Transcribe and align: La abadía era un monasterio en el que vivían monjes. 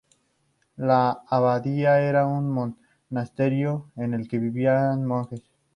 La 0.77 1.19
abadía 1.29 1.99
era 2.01 2.25
un 2.25 2.49
monasterio 2.49 3.91
en 3.95 4.15
el 4.15 4.27
que 4.27 4.39
vivían 4.39 5.05
monjes. 5.05 5.43